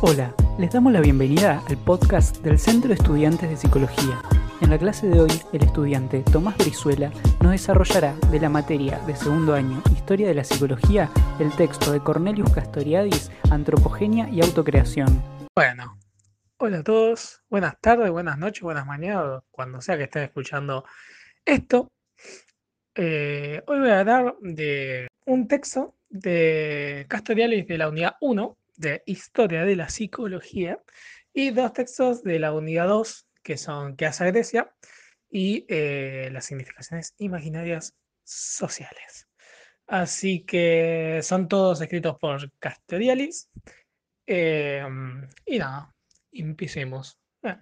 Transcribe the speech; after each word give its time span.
Hola, 0.00 0.34
les 0.58 0.72
damos 0.72 0.92
la 0.92 1.00
bienvenida 1.00 1.62
al 1.68 1.78
podcast 1.78 2.38
del 2.38 2.58
Centro 2.58 2.88
de 2.88 2.94
Estudiantes 2.94 3.48
de 3.48 3.56
Psicología. 3.56 4.20
En 4.60 4.70
la 4.70 4.78
clase 4.78 5.06
de 5.08 5.20
hoy, 5.20 5.30
el 5.52 5.62
estudiante 5.62 6.22
Tomás 6.30 6.58
Brizuela 6.58 7.10
nos 7.40 7.52
desarrollará 7.52 8.14
de 8.30 8.40
la 8.40 8.48
materia 8.48 8.98
de 9.06 9.16
segundo 9.16 9.54
año 9.54 9.82
Historia 9.92 10.26
de 10.26 10.34
la 10.34 10.44
Psicología 10.44 11.10
el 11.38 11.54
texto 11.56 11.92
de 11.92 12.00
Cornelius 12.00 12.52
Castoriadis, 12.52 13.30
Antropogenia 13.50 14.28
y 14.28 14.42
Autocreación. 14.42 15.22
Bueno, 15.54 15.98
hola 16.58 16.78
a 16.78 16.82
todos, 16.82 17.42
buenas 17.48 17.80
tardes, 17.80 18.10
buenas 18.10 18.36
noches, 18.36 18.62
buenas 18.62 18.86
mañanas, 18.86 19.42
cuando 19.50 19.80
sea 19.80 19.96
que 19.96 20.04
estén 20.04 20.24
escuchando 20.24 20.84
esto. 21.44 21.88
Eh, 22.94 23.62
hoy 23.66 23.78
voy 23.78 23.90
a 23.90 24.00
hablar 24.00 24.36
de 24.40 25.08
un 25.24 25.48
texto 25.48 25.94
de 26.10 27.06
Castoriadis 27.08 27.66
de 27.66 27.78
la 27.78 27.88
unidad 27.88 28.16
1 28.20 28.56
de 28.76 29.02
Historia 29.06 29.64
de 29.64 29.76
la 29.76 29.88
Psicología 29.88 30.80
y 31.32 31.50
dos 31.50 31.72
textos 31.72 32.22
de 32.22 32.38
la 32.38 32.52
unidad 32.52 32.88
2 32.88 33.28
que 33.42 33.56
son 33.56 33.96
¿Qué 33.96 34.06
hace 34.06 34.26
Grecia? 34.26 34.74
y 35.30 35.66
eh, 35.68 36.28
las 36.32 36.46
significaciones 36.46 37.14
imaginarias 37.18 37.96
sociales. 38.22 39.28
Así 39.86 40.44
que 40.44 41.20
son 41.22 41.48
todos 41.48 41.80
escritos 41.80 42.16
por 42.18 42.50
Castorialis. 42.58 43.50
Em, 44.26 45.28
y 45.44 45.58
nada, 45.58 45.92
empecemos. 46.32 47.18
Ah, 47.42 47.60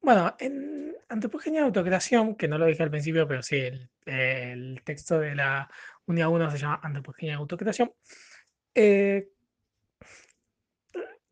bueno, 0.00 0.36
en 0.38 0.94
Antropogenia 1.08 1.60
de 1.60 1.66
Autocreación, 1.66 2.34
que 2.34 2.48
no 2.48 2.58
lo 2.58 2.66
dije 2.66 2.82
al 2.82 2.90
principio, 2.90 3.26
pero 3.26 3.42
sí, 3.42 3.62
el, 4.04 4.82
texto 4.84 5.20
de 5.20 5.34
la 5.34 5.70
unidad 6.06 6.28
1 6.28 6.50
se 6.50 6.58
llama 6.58 6.80
Antropogenia 6.82 7.34
de 7.34 7.38
Autocreación. 7.38 7.92
Eh, 8.74 9.28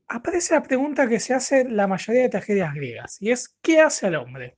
aparece 0.08 0.54
la 0.54 0.62
pregunta 0.62 1.08
que 1.08 1.20
se 1.20 1.34
hace 1.34 1.64
la 1.68 1.86
mayoría 1.86 2.22
de 2.22 2.28
tragedias 2.28 2.74
griegas, 2.74 3.20
y 3.20 3.30
es 3.30 3.56
¿qué 3.62 3.80
hace 3.80 4.08
el 4.08 4.16
hombre? 4.16 4.56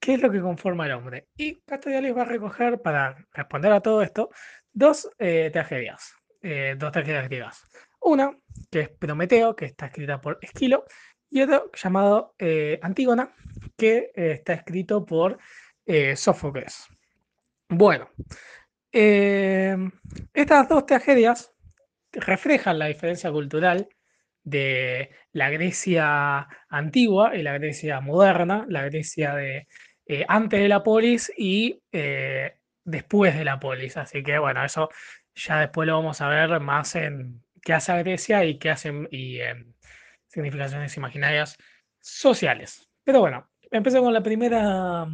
¿Qué 0.00 0.14
es 0.14 0.22
lo 0.22 0.30
que 0.30 0.40
conforma 0.40 0.84
al 0.84 0.92
hombre? 0.92 1.28
Y 1.36 1.60
Castoriadis 1.60 2.16
va 2.16 2.22
a 2.22 2.26
recoger, 2.26 2.82
para 2.82 3.16
responder 3.32 3.72
a 3.72 3.80
todo 3.80 4.02
esto, 4.02 4.30
dos 4.72 5.08
eh, 5.18 5.50
tragedias, 5.52 6.14
eh, 6.40 6.74
dos 6.76 6.90
tragedias 6.90 7.28
griegas. 7.28 7.68
Una, 8.00 8.36
que 8.70 8.80
es 8.80 8.88
Prometeo, 8.88 9.54
que 9.54 9.66
está 9.66 9.86
escrita 9.86 10.20
por 10.20 10.38
Esquilo, 10.42 10.84
y 11.30 11.42
otro 11.42 11.70
llamado 11.72 12.34
eh, 12.38 12.80
Antígona, 12.82 13.32
que 13.76 14.10
está 14.14 14.54
escrito 14.54 15.04
por 15.06 15.38
Sófocles. 16.16 16.86
Bueno, 17.68 18.10
estas 18.90 20.68
dos 20.68 20.84
tragedias 20.84 21.52
reflejan 22.12 22.78
la 22.78 22.86
diferencia 22.86 23.30
cultural 23.30 23.88
de 24.44 25.10
la 25.32 25.50
Grecia 25.50 26.48
antigua 26.68 27.36
y 27.36 27.42
la 27.42 27.54
Grecia 27.54 28.00
moderna, 28.00 28.64
la 28.68 28.84
Grecia 28.84 29.34
de 29.34 29.68
eh, 30.06 30.24
antes 30.28 30.60
de 30.60 30.68
la 30.68 30.82
polis 30.82 31.32
y 31.36 31.80
eh, 31.92 32.56
después 32.84 33.36
de 33.36 33.44
la 33.44 33.60
polis. 33.60 33.96
Así 33.96 34.22
que 34.22 34.38
bueno, 34.38 34.64
eso 34.64 34.88
ya 35.34 35.60
después 35.60 35.86
lo 35.86 35.96
vamos 35.96 36.20
a 36.20 36.28
ver 36.28 36.60
más 36.60 36.94
en 36.96 37.42
qué 37.62 37.72
hace 37.74 37.96
Grecia 38.02 38.44
y 38.44 38.58
qué 38.58 38.70
hacen 38.70 39.08
y 39.10 39.40
en 39.40 39.74
significaciones 40.26 40.96
imaginarias 40.96 41.56
sociales. 42.00 42.88
Pero 43.04 43.20
bueno, 43.20 43.50
empecemos 43.70 44.06
con 44.06 44.14
la 44.14 44.22
primera, 44.22 45.06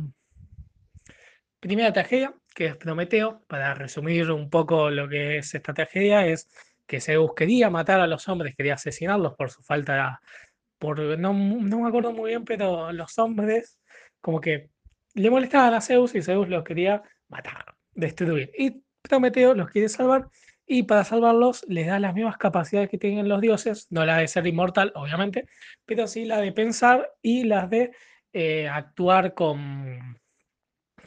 primera 1.61 1.93
tragedia, 1.93 2.35
que 2.55 2.67
es 2.67 2.77
Prometeo. 2.77 3.43
Para 3.47 3.75
resumir 3.75 4.31
un 4.31 4.51
poco 4.51 4.91
lo 4.91 5.09
que 5.09 5.39
es 5.39 5.55
esta 5.55 5.75
tragedia, 5.75 6.27
es 6.27 6.49
que 6.89 7.01
Zeus 7.01 7.33
quería 7.37 7.69
matar 7.71 8.01
a 8.01 8.07
los 8.07 8.27
hombres, 8.29 8.57
quería 8.57 8.75
asesinarlos 8.75 9.35
por 9.35 9.51
su 9.51 9.63
falta, 9.63 10.21
por, 10.79 10.99
no, 11.19 11.33
no 11.35 11.81
me 11.81 11.89
acuerdo 11.89 12.13
muy 12.13 12.31
bien, 12.31 12.45
pero 12.45 12.91
los 12.93 13.19
hombres 13.19 13.79
como 14.21 14.41
que 14.41 14.71
le 15.15 15.31
molestaban 15.31 15.75
a 15.75 15.81
Zeus 15.83 16.15
y 16.15 16.23
Zeus 16.23 16.49
los 16.49 16.65
quería 16.65 17.03
matar, 17.29 17.75
destruir. 17.93 18.51
Y 18.59 18.83
Prometeo 19.03 19.55
los 19.55 19.71
quiere 19.71 19.89
salvar 19.89 20.29
y 20.67 20.85
para 20.85 21.05
salvarlos 21.05 21.65
les 21.69 21.87
da 21.87 21.99
las 21.99 22.15
mismas 22.15 22.39
capacidades 22.39 22.89
que 22.89 22.99
tienen 22.99 23.29
los 23.29 23.41
dioses, 23.41 23.87
no 23.91 24.05
la 24.07 24.17
de 24.17 24.29
ser 24.29 24.47
inmortal, 24.47 24.93
obviamente, 24.95 25.47
pero 25.85 26.07
sí 26.07 26.25
la 26.25 26.41
de 26.41 26.53
pensar 26.53 27.13
y 27.21 27.45
las 27.45 27.69
de 27.69 27.93
eh, 28.33 28.67
actuar 28.67 29.35
con 29.35 30.19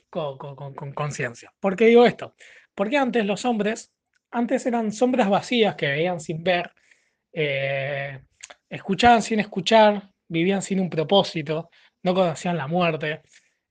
con 0.10 0.94
conciencia. 0.94 1.54
¿Por 1.60 1.76
qué 1.78 1.86
digo 1.86 2.06
esto? 2.06 2.36
Porque 2.76 2.98
antes 2.98 3.26
los 3.26 3.46
hombres 3.46 3.94
antes 4.32 4.66
eran 4.66 4.92
sombras 4.92 5.30
vacías 5.30 5.76
que 5.76 5.88
veían 5.88 6.20
sin 6.20 6.44
ver, 6.44 6.72
eh, 7.34 8.20
escuchaban 8.70 9.22
sin 9.22 9.40
escuchar, 9.40 10.10
vivían 10.28 10.62
sin 10.62 10.80
un 10.80 10.90
propósito, 10.90 11.70
no 12.04 12.14
conocían 12.14 12.58
la 12.58 12.68
muerte. 12.68 13.22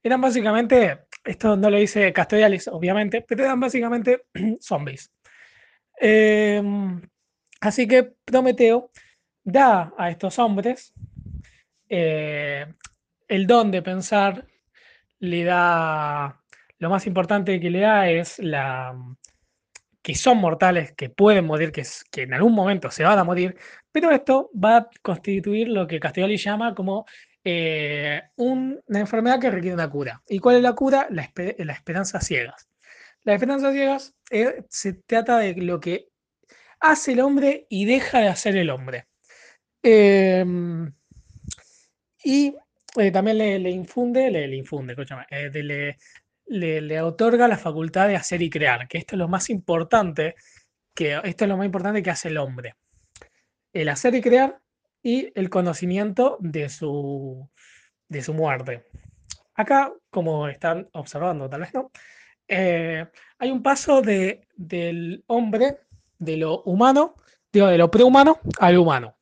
Eran 0.03 0.21
básicamente, 0.21 1.05
esto 1.23 1.55
no 1.55 1.69
lo 1.69 1.77
dice 1.77 2.13
Castellalis, 2.13 2.67
obviamente, 2.67 3.21
pero 3.21 3.43
eran 3.43 3.59
básicamente 3.59 4.23
zombies. 4.61 5.11
Em, 5.99 7.01
así 7.59 7.87
que 7.87 8.13
Prometeo 8.25 8.91
da 9.43 9.93
a 9.97 10.09
estos 10.09 10.39
hombres 10.39 10.93
eh, 11.89 12.65
el 13.27 13.47
don 13.47 13.71
de 13.71 13.81
pensar, 13.81 14.45
le 15.19 15.43
da, 15.43 16.41
lo 16.79 16.89
más 16.89 17.05
importante 17.07 17.59
que 17.59 17.69
le 17.69 17.79
da 17.81 18.09
es 18.09 18.39
la, 18.39 18.95
que 20.01 20.15
son 20.15 20.37
mortales, 20.37 20.93
que 20.93 21.09
pueden 21.09 21.45
morir, 21.45 21.71
que, 21.71 21.83
que 22.11 22.23
en 22.23 22.33
algún 22.33 22.53
momento 22.53 22.89
se 22.91 23.03
van 23.03 23.19
a 23.19 23.23
morir, 23.23 23.55
pero 23.91 24.11
esto 24.11 24.49
va 24.53 24.77
a 24.77 24.89
constituir 25.01 25.67
lo 25.67 25.87
que 25.87 25.99
Castelloli 25.99 26.37
llama 26.37 26.73
como 26.73 27.05
eh, 27.43 28.21
una 28.35 28.99
enfermedad 28.99 29.39
que 29.39 29.49
requiere 29.49 29.73
una 29.73 29.89
cura. 29.89 30.21
¿Y 30.27 30.39
cuál 30.39 30.57
es 30.57 30.61
la 30.61 30.73
cura? 30.73 31.07
La, 31.09 31.23
esperanza 31.23 32.21
ciegas. 32.21 32.67
La 33.23 33.33
esperanza 33.33 33.71
ciegas 33.71 34.13
eh, 34.29 34.63
se 34.69 34.93
trata 34.93 35.39
de 35.39 35.55
lo 35.55 35.79
que 35.79 36.07
hace 36.79 37.13
el 37.13 37.19
hombre 37.19 37.65
y 37.69 37.85
deja 37.85 38.19
de 38.19 38.27
hacer 38.27 38.57
el 38.57 38.69
hombre. 38.69 39.07
Em, 39.83 40.93
y 42.23 42.55
eh, 42.97 43.11
también 43.11 43.37
le, 43.37 43.69
infunde, 43.71 44.29
le, 44.29 44.55
infunde, 44.55 44.95
le, 45.63 45.97
le, 46.51 47.01
otorga 47.01 47.47
la 47.47 47.57
facultad 47.57 48.07
de 48.07 48.17
hacer 48.17 48.41
y 48.41 48.49
crear, 48.49 48.87
que 48.87 48.97
esto 48.97 49.15
es 49.15 49.19
lo 49.19 49.27
más 49.27 49.49
importante, 49.49 50.35
que 50.93 51.19
esto 51.23 51.45
es 51.45 51.49
lo 51.49 51.57
más 51.57 51.65
importante 51.65 52.03
que 52.03 52.09
hace 52.09 52.27
el 52.27 52.37
hombre. 52.37 52.75
El 53.73 53.89
hacer 53.89 54.15
y 54.15 54.21
crear 54.21 54.59
y 55.01 55.31
el 55.33 55.49
conocimiento 55.49 56.37
de 56.41 56.67
su, 56.69 57.49
de 58.09 58.21
su 58.21 58.33
muerte. 58.33 58.85
Acá, 59.55 59.93
como 60.09 60.47
están 60.47 60.89
observando, 60.93 61.49
tal 61.49 61.61
vez 61.61 61.73
no, 61.73 61.91
eh, 62.47 63.05
hay 63.39 63.51
un 63.51 63.63
paso 63.63 64.01
de, 64.01 64.47
del 64.55 65.23
hombre, 65.27 65.79
de 66.19 66.35
lo 66.37 66.63
humano, 66.63 67.15
digo, 67.51 67.67
de 67.67 67.77
lo 67.77 67.89
prehumano 67.89 68.39
al 68.59 68.77
humano. 68.77 69.15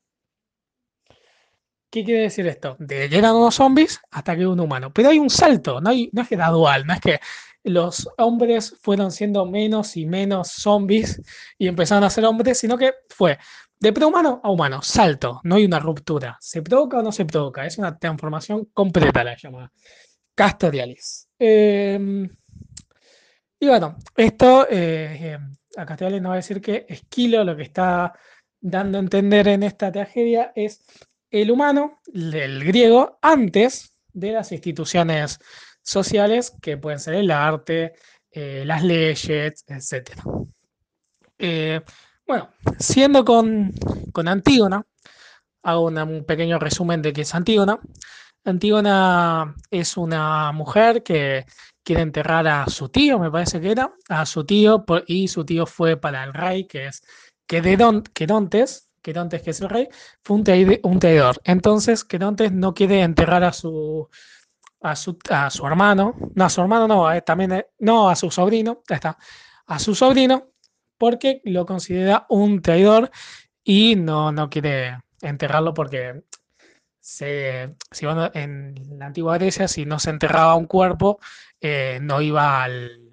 ¿Qué 1.90 2.04
quiere 2.04 2.22
decir 2.22 2.46
esto? 2.46 2.76
De 2.78 3.08
llegan 3.08 3.34
unos 3.34 3.56
zombies 3.56 4.00
hasta 4.10 4.36
que 4.36 4.46
un 4.46 4.60
humano. 4.60 4.92
Pero 4.92 5.08
hay 5.08 5.18
un 5.18 5.28
salto, 5.28 5.80
no, 5.80 5.90
hay, 5.90 6.08
no 6.12 6.22
es 6.22 6.28
gradual, 6.28 6.86
no 6.86 6.94
es 6.94 7.00
que 7.00 7.20
los 7.64 8.08
hombres 8.18 8.76
fueron 8.80 9.10
siendo 9.10 9.44
menos 9.44 9.96
y 9.96 10.06
menos 10.06 10.48
zombies 10.48 11.20
y 11.58 11.66
empezaron 11.66 12.04
a 12.04 12.10
ser 12.10 12.24
hombres, 12.24 12.58
sino 12.58 12.78
que 12.78 12.94
fue 13.08 13.38
de 13.80 13.92
prehumano 13.92 14.40
a 14.44 14.50
humano, 14.50 14.82
salto, 14.82 15.40
no 15.42 15.56
hay 15.56 15.64
una 15.64 15.80
ruptura. 15.80 16.36
¿Se 16.40 16.62
provoca 16.62 16.98
o 16.98 17.02
no 17.02 17.12
se 17.12 17.24
provoca? 17.24 17.66
Es 17.66 17.78
una 17.78 17.98
transformación 17.98 18.66
completa, 18.72 19.24
la 19.24 19.36
llama 19.36 19.72
Castorialis. 20.34 21.28
Em, 21.38 22.28
y 23.58 23.66
bueno, 23.66 23.96
esto 24.16 24.66
eh, 24.70 25.38
a 25.76 25.86
Castorialis 25.86 26.22
nos 26.22 26.30
va 26.30 26.34
a 26.34 26.36
decir 26.36 26.60
que 26.60 26.86
Esquilo 26.88 27.42
lo 27.42 27.56
que 27.56 27.62
está 27.62 28.12
dando 28.60 28.98
a 28.98 29.00
entender 29.00 29.48
en 29.48 29.62
esta 29.62 29.90
tragedia 29.90 30.52
es 30.54 30.82
el 31.30 31.50
humano, 31.50 32.00
el 32.12 32.64
griego, 32.64 33.18
antes 33.22 33.94
de 34.12 34.32
las 34.32 34.52
instituciones 34.52 35.38
sociales 35.82 36.52
que 36.60 36.76
pueden 36.76 36.98
ser 36.98 37.14
el 37.14 37.30
arte, 37.30 37.94
eh, 38.30 38.64
las 38.66 38.82
leyes, 38.82 39.64
etc. 39.66 40.10
Eh, 41.38 41.80
bueno, 42.26 42.50
siendo 42.78 43.24
con, 43.24 43.72
con 44.12 44.28
Antígona, 44.28 44.84
hago 45.62 45.86
un 45.86 46.24
pequeño 46.24 46.58
resumen 46.58 47.02
de 47.02 47.12
qué 47.12 47.22
es 47.22 47.34
Antígona. 47.34 47.78
Antígona 48.44 49.54
es 49.70 49.96
una 49.96 50.52
mujer 50.52 51.02
que 51.02 51.44
quiere 51.82 52.02
enterrar 52.02 52.46
a 52.46 52.66
su 52.66 52.88
tío, 52.88 53.18
me 53.18 53.30
parece 53.30 53.60
que 53.60 53.70
era, 53.70 53.92
a 54.08 54.26
su 54.26 54.44
tío, 54.44 54.84
y 55.06 55.28
su 55.28 55.44
tío 55.44 55.66
fue 55.66 55.96
para 55.96 56.24
el 56.24 56.32
rey, 56.32 56.66
que 56.66 56.86
es 56.86 57.02
Querontes, 57.46 58.89
Querontes, 59.02 59.42
que 59.42 59.50
es 59.50 59.60
el 59.60 59.68
rey, 59.68 59.88
fue 60.22 60.36
un, 60.36 60.44
traidor. 60.98 61.40
Entonces, 61.44 62.04
Querontes 62.04 62.52
no 62.52 62.74
quiere 62.74 63.02
enterrar 63.02 63.44
a 63.44 63.52
su, 63.52 64.08
a 64.80 64.96
su, 64.96 65.18
a 65.28 65.50
su 65.50 65.66
hermano, 65.66 66.14
no, 66.34 66.44
a 66.44 66.50
su 66.50 66.60
hermano 66.60 66.88
no, 66.88 67.22
también, 67.22 67.66
no, 67.78 68.08
a 68.08 68.16
su 68.16 68.30
sobrino, 68.30 68.82
ya 68.88 68.96
está, 68.96 69.18
a 69.66 69.78
su 69.78 69.94
sobrino, 69.94 70.50
porque 70.98 71.40
lo 71.44 71.66
considera 71.66 72.26
un 72.28 72.60
traidor 72.62 73.10
y 73.64 73.96
no, 73.96 74.32
no 74.32 74.50
quiere 74.50 74.98
enterrarlo 75.22 75.74
porque 75.74 76.22
se, 77.00 77.74
si 77.90 78.06
en 78.34 78.74
la 78.98 79.06
antigua 79.06 79.38
Grecia, 79.38 79.66
si 79.66 79.84
no 79.84 79.98
se 79.98 80.10
enterraba 80.10 80.54
un 80.54 80.66
cuerpo, 80.66 81.18
eh, 81.60 81.98
no 82.00 82.20
iba 82.20 82.62
al. 82.62 83.10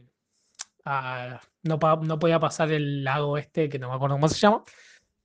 no, 1.64 1.80
no, 2.02 2.20
podía 2.20 2.40
pasar 2.40 2.72
el 2.72 3.04
lago 3.04 3.38
este, 3.38 3.70
que 3.70 3.80
no 3.80 3.90
me 3.90 3.96
acuerdo 3.96 4.16
cómo 4.16 4.30
se 4.30 4.40
llama, 4.40 4.64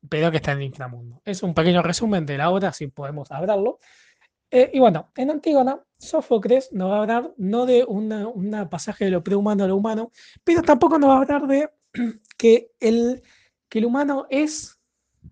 pero 0.08 0.31
que 0.31 0.38
está 0.38 0.52
en 0.52 0.58
el 0.58 0.64
inframundo. 0.64 1.20
Es 1.25 1.43
un 1.43 1.54
pequeño 1.54 1.82
resumen 1.82 2.26
de 2.26 2.38
la 2.38 2.50
obra, 2.50 2.72
si 2.72 2.88
podemos 2.88 3.31
hablarlo. 3.31 3.78
Eh, 4.50 4.70
y 4.75 4.81
bueno, 4.81 5.10
en 5.16 5.31
Antígona, 5.31 5.82
Sófocles 5.99 6.72
nos 6.72 6.90
va 6.90 6.96
a 6.96 7.00
hablar 7.00 7.32
no 7.38 7.64
de 7.64 7.84
un 7.84 8.69
pasaje 8.70 9.06
de 9.06 9.10
lo 9.10 9.25
prehumano 9.25 9.64
a 9.64 9.69
lo 9.69 9.76
humano, 9.76 10.10
pero 10.44 10.62
tampoco 10.62 10.99
nos 10.99 11.10
va 11.10 11.14
a 11.14 11.19
hablar 11.19 11.46
de 11.46 11.70
que 12.37 12.70
el, 12.81 13.22
que 13.69 13.78
el 13.78 13.87
humano 13.87 14.26
es 14.28 14.78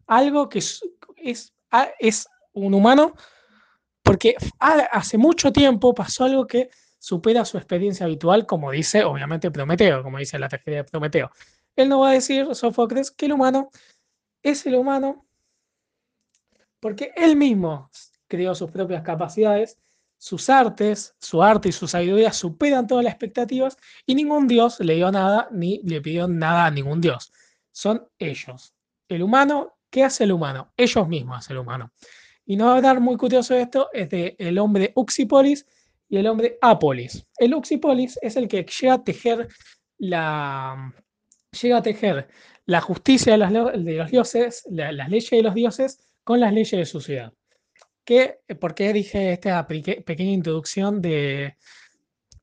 algo 0.07 0.49
que 0.49 0.61
es, 0.61 0.81
es, 1.17 1.55
es 1.99 2.29
un 2.53 2.73
humano, 2.73 3.15
porque 4.03 4.37
hace 4.59 5.19
mucho 5.19 5.53
tiempo 5.53 5.95
pasó 5.95 6.25
algo 6.25 6.47
que 6.47 6.71
supera 6.99 7.45
su 7.45 7.59
experiencia 7.59 8.07
habitual, 8.07 8.47
como 8.47 8.71
dice 8.71 9.05
obviamente 9.05 9.51
Prometeo, 9.51 10.03
como 10.03 10.19
dice 10.19 10.39
la 10.39 10.49
tragedia 10.49 10.79
de 10.79 10.85
Prometeo. 10.85 11.31
Él 11.77 11.89
no 11.89 12.01
va 12.01 12.11
a 12.11 12.13
decir, 12.15 12.55
Sófocles, 12.55 13.11
que 13.11 13.27
el 13.27 13.33
humano 13.33 13.71
es 14.43 14.67
el 14.67 14.75
humano 14.75 15.27
porque 16.81 17.13
él 17.17 17.37
mismo 17.37 17.91
creó 18.27 18.55
sus 18.55 18.71
propias 18.71 19.03
capacidades, 19.03 19.79
sus 20.17 20.49
artes, 20.51 21.15
su 21.19 21.43
arte 21.43 21.69
y 21.69 21.73
su 21.73 21.87
sabiduría 21.87 22.33
superan 22.33 22.87
todas 22.87 23.05
las 23.05 23.13
expectativas 23.13 23.77
y 24.07 24.15
ningún 24.15 24.47
dios 24.47 24.81
le 24.81 24.95
dio 24.95 25.11
nada 25.11 25.49
ni 25.51 25.81
le 25.85 26.01
pidió 26.01 26.29
nada 26.29 26.67
a 26.67 26.71
ningún 26.71 27.01
dios. 27.01 27.33
Son 27.73 28.07
ellos. 28.19 28.75
El 29.09 29.23
humano, 29.23 29.79
¿qué 29.91 30.05
hace 30.05 30.25
el 30.25 30.33
humano? 30.33 30.73
Ellos 30.77 31.09
mismos 31.09 31.39
hacen 31.39 31.57
el 31.57 31.63
humano. 31.63 31.93
Y 32.47 32.57
no 32.57 32.67
va 32.67 32.73
a 32.73 32.77
hablar 32.77 33.01
muy 33.01 33.17
curioso 33.17 33.55
de 33.55 33.63
esto, 33.63 33.89
es 33.93 34.11
de 34.11 34.37
el 34.39 34.59
hombre 34.59 34.93
Uxipolis 34.95 35.67
y 36.09 36.19
el 36.19 36.27
hombre 36.27 36.59
Apolis. 36.61 37.27
El 37.37 37.55
Uxipolis 37.55 38.19
es 38.21 38.37
el 38.37 38.49
que 38.49 38.65
llega 38.65 38.95
a 38.95 39.05
tejer 39.05 39.49
la, 39.99 40.93
llega 41.61 41.79
a 41.79 41.83
tejer 41.83 42.29
la 42.71 42.81
justicia 42.81 43.37
de, 43.37 43.97
los 43.97 44.11
dioses, 44.13 44.63
las 44.71 45.09
leyes 45.09 45.29
de 45.29 45.43
los 45.43 45.55
dioses 45.55 45.99
con 46.23 46.39
las 46.39 46.53
leyes 46.53 46.71
de 46.71 46.87
su 46.87 47.01
ciudad. 47.01 47.33
¿Qué, 48.05 48.39
¿Por 48.61 48.77
qué 48.77 48.93
dije 48.93 49.33
esta 49.33 49.67
pequeña 49.67 50.31
introducción 50.31 51.03
de 51.03 51.57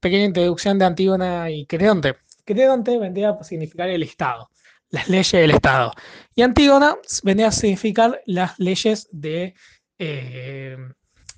pequeña 0.02 0.26
introducción 0.26 0.78
de 0.78 0.84
Antígona 0.86 1.50
y 1.50 1.66
Creonte? 1.66 2.18
Creonte 2.44 2.98
vendría 2.98 3.30
a 3.30 3.44
significar 3.46 3.88
el 3.88 4.04
Estado, 4.04 4.50
las 4.90 5.08
leyes 5.08 5.32
del 5.32 5.52
Estado. 5.52 5.94
Y 6.36 6.42
Antígona 6.42 6.98
vendría 7.24 7.48
a 7.48 7.52
significar 7.54 8.22
las 8.26 8.60
leyes 8.60 9.08
de 9.14 9.54
eh, 9.98 10.78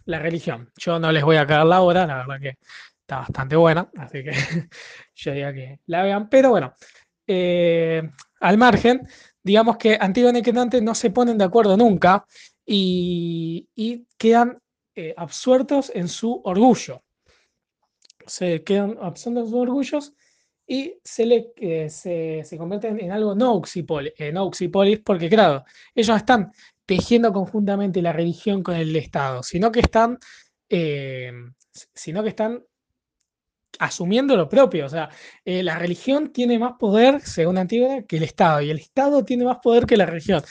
la 0.06 0.18
religión. 0.18 0.72
Yo 0.78 0.98
no 0.98 1.12
les 1.12 1.24
voy 1.24 1.38
a 1.38 1.46
caer 1.46 1.68
la 1.68 1.82
hora, 1.82 2.08
la 2.08 2.18
verdad 2.26 2.40
que 2.42 2.58
está 3.02 3.20
bastante 3.20 3.56
buena, 3.56 3.88
así 3.98 4.24
que 4.24 4.32
yo 5.14 5.32
diría 5.32 5.54
que 5.54 5.80
la 5.86 6.02
vean. 6.02 6.28
Pero 6.28 6.50
bueno, 6.50 6.74
eh, 7.32 8.10
al 8.40 8.58
margen, 8.58 9.08
digamos 9.44 9.78
que 9.78 9.96
Antígona 10.02 10.40
y 10.40 10.82
no 10.82 10.96
se 10.96 11.12
ponen 11.12 11.38
de 11.38 11.44
acuerdo 11.44 11.78
nunca 11.78 12.26
y, 12.66 13.68
quedan 14.18 14.58
eh, 14.96 15.14
absueltos 15.16 15.92
en 15.94 16.08
su 16.08 16.42
orgullo. 16.44 17.04
Se 18.26 18.64
quedan 18.64 18.98
absueltos 19.00 19.44
en 19.44 19.50
sus 19.52 19.60
orgullos 19.60 20.14
y 20.66 20.96
se, 21.04 21.28
le, 21.28 21.90
se, 21.90 22.58
convierten 22.58 23.00
en 23.00 23.12
algo 23.12 23.36
no 23.36 23.54
oxipolis, 23.54 24.14
no 24.34 24.50
porque 25.06 25.30
claro, 25.30 25.64
ellos 25.94 26.18
están 26.18 26.52
tejiendo 26.88 27.32
conjuntamente 27.32 28.02
la 28.02 28.12
religión 28.12 28.64
con 28.64 28.76
el 28.76 28.96
Estado, 28.96 29.44
sino 29.44 29.72
que 29.72 29.82
están, 29.82 30.18
eh, 30.68 31.32
sino 31.94 32.24
que 32.24 32.30
están 32.30 32.64
asumiendo 33.78 34.36
lo 34.36 34.50
propio. 34.50 34.86
O 34.86 34.90
sea, 34.90 35.10
eh, 35.46 35.64
la 35.64 35.78
religión 35.78 36.32
tiene 36.32 36.58
más 36.58 36.74
poder, 36.80 37.22
según 37.22 37.58
Antígona, 37.58 38.04
que 38.04 38.18
el 38.18 38.24
Estado, 38.24 38.62
y 38.62 38.70
el 38.70 38.80
Estado 38.80 39.24
tiene 39.24 39.46
más 39.46 39.58
poder 39.58 39.86
que 39.86 39.98
la 39.98 40.06
religión. 40.06 40.44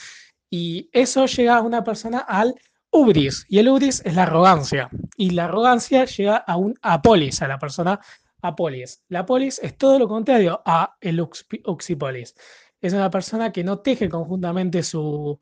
Y 0.49 0.89
eso 0.93 1.25
llega 1.25 1.57
a 1.57 1.61
una 1.61 1.83
persona 1.83 2.19
al 2.19 2.55
ubris, 2.91 3.45
y 3.49 3.59
el 3.59 3.69
ubris 3.69 4.01
es 4.03 4.15
la 4.15 4.23
arrogancia, 4.23 4.89
y 5.15 5.31
la 5.31 5.45
arrogancia 5.45 6.05
llega 6.05 6.37
a 6.37 6.57
un 6.57 6.75
apolis, 6.81 7.41
a 7.41 7.47
la 7.47 7.59
persona 7.59 7.99
apolis. 8.41 9.03
La 9.09 9.25
polis 9.25 9.59
es 9.61 9.77
todo 9.77 9.99
lo 9.99 10.07
contrario 10.07 10.61
a 10.65 10.95
el 11.01 11.21
uxipolis. 11.21 12.35
Es 12.81 12.93
una 12.93 13.09
persona 13.11 13.51
que 13.51 13.63
no 13.63 13.79
teje 13.79 14.09
conjuntamente 14.09 14.83
su, 14.83 15.39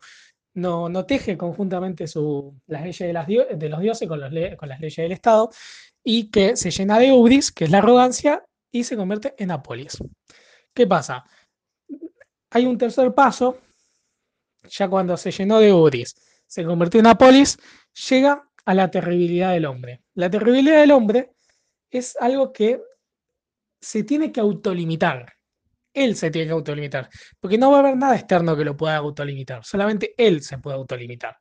no, 0.57 1.05
teje 1.05 1.37
conjuntamente 1.37 2.05
las 2.67 2.83
leyes 2.83 3.59
de, 3.59 3.69
los 3.69 3.79
dioses 3.79 4.07
con, 4.07 4.19
las 4.19 4.31
leyes 4.31 4.95
del 4.95 5.11
Estado 5.11 5.51
y 6.09 6.31
que 6.31 6.55
se 6.55 6.71
llena 6.71 6.99
de 6.99 7.11
ubris, 7.11 7.51
que 7.51 7.65
es 7.65 7.69
la 7.69 7.79
arrogancia, 7.79 8.41
y 8.71 8.85
se 8.85 8.95
convierte 8.95 9.35
en 9.37 9.51
apolis. 9.51 9.97
¿Qué 10.73 10.87
pasa? 10.87 11.25
Hay 12.51 12.65
un 12.65 12.77
tercer 12.77 13.13
paso, 13.13 13.57
ya 14.69 14.87
cuando 14.87 15.17
se 15.17 15.31
llenó 15.31 15.59
de 15.59 15.73
ubris, 15.73 16.15
se 16.45 16.63
convirtió 16.63 17.01
en 17.01 17.07
apolis, 17.07 17.57
llega 18.09 18.49
a 18.63 18.73
la 18.73 18.89
terribilidad 18.89 19.51
del 19.51 19.65
hombre. 19.65 20.01
La 20.13 20.29
terribilidad 20.29 20.79
del 20.79 20.91
hombre 20.91 21.33
es 21.89 22.15
algo 22.21 22.53
que 22.53 22.81
se 23.81 24.03
tiene 24.03 24.31
que 24.31 24.39
autolimitar 24.39 25.33
él 25.93 26.15
se 26.15 26.29
tiene 26.29 26.47
que 26.47 26.53
autolimitar, 26.53 27.09
porque 27.39 27.57
no 27.57 27.71
va 27.71 27.77
a 27.77 27.79
haber 27.79 27.97
nada 27.97 28.15
externo 28.15 28.55
que 28.55 28.63
lo 28.63 28.77
pueda 28.77 28.97
autolimitar, 28.97 29.65
solamente 29.65 30.13
él 30.15 30.43
se 30.43 30.59
puede 30.59 30.77
autolimitar. 30.77 31.35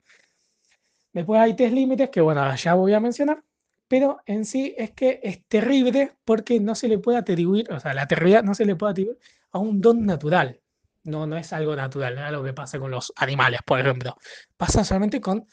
Después 1.12 1.38
hay 1.42 1.54
tres 1.54 1.72
límites 1.72 2.08
que, 2.08 2.22
bueno, 2.22 2.56
ya 2.56 2.72
voy 2.72 2.94
a 2.94 3.00
mencionar, 3.00 3.44
pero 3.88 4.20
en 4.26 4.44
sí 4.44 4.74
es 4.76 4.92
que 4.92 5.20
es 5.22 5.44
terrible 5.46 6.12
porque 6.24 6.60
no 6.60 6.74
se 6.74 6.88
le 6.88 6.98
puede 6.98 7.18
atribuir, 7.18 7.72
o 7.72 7.80
sea, 7.80 7.94
la 7.94 8.06
terribilidad 8.06 8.42
no 8.42 8.54
se 8.54 8.64
le 8.64 8.76
puede 8.76 8.92
atribuir 8.92 9.18
a 9.52 9.58
un 9.58 9.80
don 9.80 10.04
natural. 10.04 10.60
No, 11.04 11.26
no 11.26 11.36
es 11.36 11.52
algo 11.52 11.76
natural, 11.76 12.14
no 12.16 12.20
es 12.22 12.26
algo 12.26 12.42
que 12.44 12.52
pasa 12.52 12.80
con 12.80 12.90
los 12.90 13.12
animales, 13.16 13.60
por 13.64 13.78
ejemplo. 13.78 14.16
Pasa 14.56 14.82
solamente 14.84 15.20
con 15.20 15.46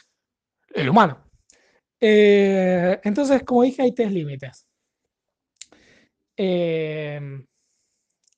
el 0.73 0.89
humano. 0.89 1.29
Eh, 1.99 2.99
entonces, 3.03 3.43
como 3.43 3.63
dije, 3.63 3.83
hay 3.83 3.93
tres 3.93 4.11
límites. 4.11 4.65
Eh, 6.35 7.21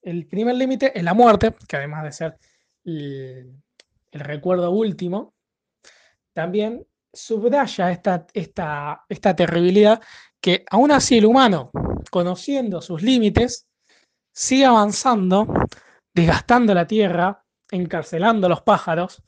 el 0.01 0.27
primer 0.27 0.56
límite 0.56 0.98
es 0.98 1.03
la 1.03 1.13
muerte, 1.13 1.56
que 1.68 1.77
además 1.77 2.03
de 2.03 2.12
ser 2.12 2.38
el, 2.83 3.56
recuerdo 4.12 4.71
último, 4.71 5.33
también 6.31 6.86
subraya 7.15 7.91
esta, 7.91 8.27
esta, 8.34 9.03
esta 9.10 9.36
terribilidad 9.36 10.01
que 10.41 10.63
aún 10.69 10.91
así 10.91 11.17
el 11.17 11.25
humano, 11.25 11.72
conociendo 12.12 12.81
sus 12.81 13.01
límites, 13.01 13.67
sigue 14.34 14.65
avanzando, 14.65 15.48
desgastando 16.13 16.74
la 16.74 16.86
tierra, 16.86 17.43
encarcelando 17.72 18.48
a 18.48 18.50
los 18.50 18.62
pájaros, 18.62 19.24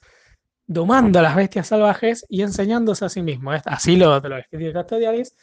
domando 0.67 1.19
a 1.19 1.21
las 1.21 1.35
bestias 1.35 1.67
salvajes 1.67 2.25
y 2.29 2.41
enseñándose 2.41 3.05
a 3.05 3.09
sí 3.09 3.21
mismo. 3.21 3.51
Así 3.65 3.95
lo, 3.95 4.19
lo 4.19 4.37
escribe 4.37 4.73
Castoriadis, 4.73 5.35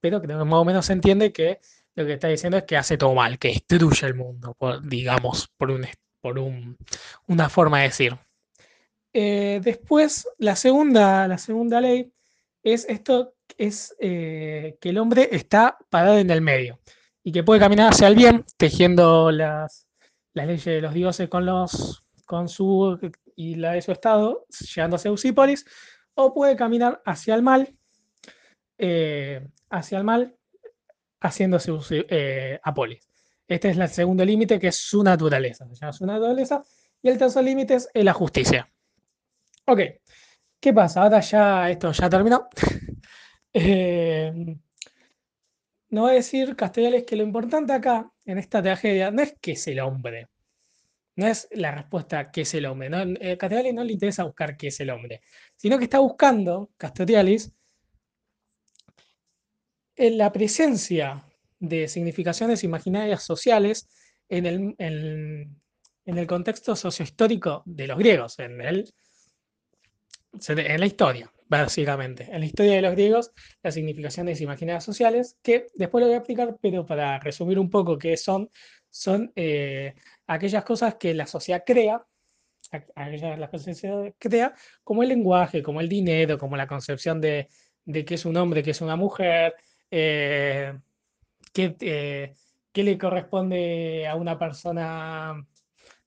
pero 0.00 0.20
creo 0.20 0.38
que 0.38 0.44
más 0.44 0.58
o 0.58 0.64
menos 0.64 0.86
se 0.86 0.92
entiende 0.92 1.32
que 1.32 1.60
lo 1.94 2.04
que 2.04 2.14
está 2.14 2.28
diciendo 2.28 2.58
es 2.58 2.64
que 2.64 2.76
hace 2.76 2.98
todo 2.98 3.14
mal, 3.14 3.38
que 3.38 3.48
destruye 3.48 4.06
el 4.06 4.14
mundo, 4.14 4.56
digamos, 4.82 5.48
por, 5.56 5.70
un, 5.70 5.86
por 6.20 6.38
una 7.28 7.48
forma 7.48 7.78
de 7.78 7.84
decir. 7.84 8.18
Eh, 9.12 9.60
después, 9.62 10.28
la 10.38 10.56
segunda, 10.56 11.28
la 11.28 11.38
segunda 11.38 11.80
ley 11.80 12.12
es 12.62 12.86
esto, 12.88 13.34
es 13.58 13.94
eh, 13.98 14.76
que 14.80 14.88
el 14.90 14.98
hombre 14.98 15.28
está 15.32 15.76
parado 15.90 16.18
en 16.18 16.30
el 16.30 16.40
medio 16.40 16.78
y 17.22 17.32
que 17.32 17.42
puede 17.42 17.60
caminar 17.60 17.92
hacia 17.92 18.08
el 18.08 18.16
bien, 18.16 18.44
tejiendo 18.56 19.30
las, 19.30 19.86
leyes 20.34 20.64
de 20.64 20.80
los 20.80 20.94
dioses 20.94 21.28
con, 21.28 21.44
los, 21.44 22.04
con 22.24 22.48
su 22.48 22.98
y 23.36 23.56
la 23.56 23.72
de 23.72 23.82
su 23.82 23.92
estado, 23.92 24.46
llegando 24.74 24.96
a 24.96 25.10
Usípolis, 25.10 25.64
o 26.14 26.34
puede 26.34 26.56
caminar 26.56 27.02
hacia 27.04 27.34
el 27.34 27.42
mal, 27.42 27.74
eh, 28.78 29.46
hacia 29.70 29.98
el 29.98 30.04
mal, 30.04 30.36
haciéndose 31.20 31.72
eh, 31.90 32.60
Apolis. 32.62 33.08
Este 33.46 33.70
es 33.70 33.76
el 33.76 33.88
segundo 33.88 34.24
límite, 34.24 34.58
que 34.58 34.68
es 34.68 34.76
su 34.76 35.02
naturaleza. 35.02 35.66
Se 35.68 35.74
llama 35.74 35.92
su 35.92 36.06
naturaleza. 36.06 36.62
Y 37.02 37.08
el 37.08 37.18
tercer 37.18 37.44
límite 37.44 37.74
es 37.74 37.88
la 37.94 38.12
justicia. 38.12 38.71
Ok, 39.66 39.80
¿qué 40.60 40.72
pasa? 40.72 41.02
Ahora 41.02 41.20
ya 41.20 41.70
esto 41.70 41.92
ya 41.92 42.10
terminó. 42.10 42.48
eh, 43.52 44.32
no 45.90 46.02
voy 46.02 46.12
a 46.12 46.14
decir, 46.14 46.56
Castellales, 46.56 47.04
que 47.04 47.16
lo 47.16 47.22
importante 47.22 47.72
acá, 47.72 48.10
en 48.24 48.38
esta 48.38 48.62
tragedia, 48.62 49.10
no 49.10 49.22
es 49.22 49.36
qué 49.40 49.52
es 49.52 49.66
el 49.68 49.80
hombre. 49.80 50.28
No 51.16 51.26
es 51.26 51.48
la 51.52 51.70
respuesta 51.72 52.30
qué 52.30 52.42
es 52.42 52.54
el 52.54 52.66
hombre. 52.66 52.88
¿no? 52.90 53.02
Eh, 53.02 53.38
no 53.74 53.84
le 53.84 53.92
interesa 53.92 54.24
buscar 54.24 54.56
qué 54.56 54.68
es 54.68 54.80
el 54.80 54.90
hombre, 54.90 55.20
sino 55.56 55.78
que 55.78 55.84
está 55.84 55.98
buscando, 55.98 56.70
Castellales, 56.76 57.52
en 59.96 60.18
la 60.18 60.32
presencia 60.32 61.24
de 61.58 61.86
significaciones 61.88 62.64
imaginarias 62.64 63.22
sociales 63.22 63.88
en 64.28 64.46
el, 64.46 64.74
en, 64.78 66.18
el 66.18 66.26
contexto 66.26 66.74
sociohistórico 66.74 67.62
de 67.66 67.86
los 67.86 67.98
griegos, 67.98 68.38
en 68.38 68.60
el, 68.62 68.92
en 70.48 70.80
la 70.80 70.86
historia, 70.86 71.30
básicamente. 71.48 72.28
En 72.30 72.40
la 72.40 72.46
historia 72.46 72.74
de 72.74 72.82
los 72.82 72.92
griegos, 72.92 73.32
la 73.62 73.70
significación 73.70 74.26
de 74.26 74.42
imaginarias 74.42 74.84
sociales, 74.84 75.36
que 75.42 75.66
después 75.74 76.00
lo 76.00 76.06
voy 76.06 76.14
a 76.14 76.18
explicar, 76.18 76.56
pero 76.60 76.86
para 76.86 77.18
resumir 77.18 77.58
un 77.58 77.70
poco 77.70 77.98
qué 77.98 78.16
son, 78.16 78.50
son 78.90 79.32
eh, 79.36 79.94
aquellas 80.26 80.64
cosas 80.64 80.96
que 80.96 81.14
la 81.14 81.26
sociedad 81.26 81.62
crea, 81.66 82.04
aquellas 82.94 83.38
las 83.38 83.50
cosas 83.50 83.80
que 84.18 84.50
como 84.82 85.02
el 85.02 85.10
lenguaje, 85.10 85.62
como 85.62 85.80
el 85.80 85.88
dinero, 85.88 86.38
como 86.38 86.56
la 86.56 86.66
concepción 86.66 87.20
de, 87.20 87.48
de 87.84 88.04
qué 88.04 88.14
es 88.14 88.24
un 88.24 88.36
hombre, 88.36 88.62
qué 88.62 88.70
es 88.70 88.80
una 88.80 88.96
mujer, 88.96 89.54
eh, 89.90 90.72
qué, 91.52 91.76
eh, 91.80 92.34
qué 92.72 92.82
le 92.82 92.96
corresponde 92.96 94.06
a 94.06 94.14
una 94.16 94.38
persona 94.38 95.34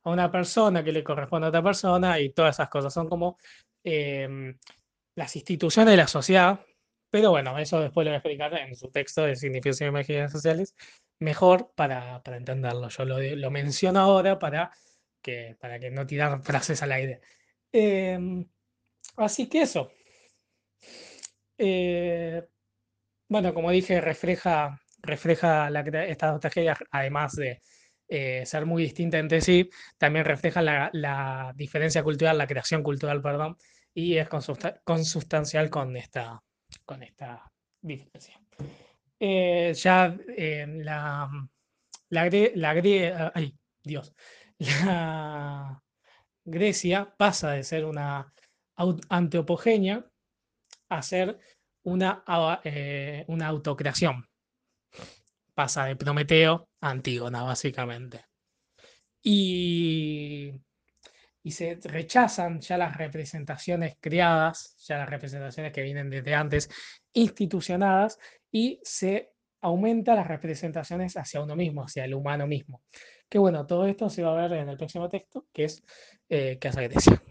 a 0.06 0.12
una 0.12 0.32
persona 0.32 0.84
que 0.84 0.92
le 0.92 1.04
corresponde 1.04 1.48
a 1.48 1.50
otra 1.50 1.64
persona 1.64 2.20
y 2.20 2.30
todas 2.32 2.56
esas 2.56 2.70
cosas. 2.70 2.94
Son 2.94 3.10
como 3.10 3.38
Em, 3.88 4.58
las 5.16 5.36
instituciones 5.36 5.92
de 5.92 5.98
la 5.98 6.08
sociedad, 6.08 6.60
pero 7.12 7.30
bueno, 7.30 7.58
eso 7.60 7.80
después 7.80 8.04
lo 8.04 8.10
voy 8.12 8.16
a 8.16 8.18
explicar 8.18 8.54
en 8.58 8.76
su 8.76 8.90
texto 8.90 9.24
de 9.24 9.36
significación 9.36 9.94
de 9.94 10.00
imágenes 10.00 10.32
sociales, 10.32 10.76
mejor 11.20 11.72
para, 11.76 12.22
entenderlo. 12.26 12.90
Yo 12.90 13.06
lo, 13.06 13.52
menciono 13.52 14.00
ahora 14.00 14.40
para 14.40 14.72
que, 15.22 15.56
para 15.60 15.80
que 15.80 15.92
no 15.92 16.08
tirar 16.08 16.42
frases 16.44 16.82
al 16.82 16.94
aire. 16.94 17.22
Em, 17.72 18.48
así 19.18 19.48
que 19.48 19.62
eso. 19.62 19.92
Eh, 21.58 22.44
bueno, 23.30 23.54
como 23.54 23.70
dije, 23.72 24.02
refleja, 24.02 24.82
refleja 25.04 25.70
estas 26.08 26.32
dos 26.32 26.42
tragedias, 26.42 26.80
además 26.92 27.36
de 27.36 27.62
eh, 28.08 28.46
ser 28.46 28.66
muy 28.66 28.84
distintas 28.84 29.20
entre 29.20 29.42
sí, 29.42 29.70
también 29.98 30.26
refleja 30.26 30.62
la, 30.62 30.90
la, 30.94 31.54
diferencia 31.56 32.04
cultural, 32.04 32.38
la 32.38 32.48
creación 32.48 32.84
cultural, 32.84 33.22
perdón, 33.22 33.58
y 33.96 34.18
es 34.18 34.28
consustancial 34.84 35.70
con 35.70 35.96
esta, 35.96 36.44
con 36.86 37.02
esta 37.02 37.50
diferencia. 37.82 38.40
Eh, 39.18 39.74
ya 39.74 40.18
eh, 40.38 40.68
la, 40.68 41.30
la, 42.10 43.32
ay, 43.34 43.58
Dios, 43.82 44.14
la 44.60 45.82
Grecia 46.44 47.16
pasa 47.18 47.52
de 47.52 47.64
ser 47.64 47.86
una 47.86 48.32
antropogenia 49.10 50.06
a 50.90 51.02
ser 51.02 51.40
una, 51.84 52.24
eh, 52.66 53.24
una 53.30 53.48
autocreación. 53.48 54.28
Pasa 55.54 55.86
de 55.86 55.96
Prometeo 55.96 56.68
a 56.82 56.90
Antígona, 56.90 57.44
básicamente. 57.44 58.26
Y 59.24 60.52
y 61.46 61.52
se 61.52 61.78
rechazan 61.84 62.60
ya 62.60 62.76
las 62.76 62.98
representaciones 62.98 63.98
creadas, 64.02 64.76
ya 64.80 64.98
las 64.98 65.08
representaciones 65.08 65.72
que 65.72 65.84
vienen 65.84 66.10
desde 66.10 66.34
antes, 66.34 66.68
institucionadas, 67.14 68.18
y 68.52 68.80
se 68.82 69.30
aumenta 69.62 70.16
las 70.16 70.26
representaciones 70.26 71.16
hacia 71.18 71.42
uno 71.42 71.56
mismo, 71.56 71.84
hacia 71.84 72.04
el 72.06 72.16
humano 72.16 72.48
mismo. 72.48 72.82
Que 73.30 73.38
bueno, 73.38 73.68
todo 73.68 73.86
esto 73.86 74.10
se 74.10 74.24
va 74.24 74.32
a 74.32 74.48
ver 74.48 74.58
en 74.58 74.70
el 74.70 74.78
próximo 74.78 75.08
texto, 75.08 75.46
que 75.54 75.66
es 75.66 75.84
eh, 76.30 76.58
Casa 76.60 76.82
Grecia. 76.82 77.22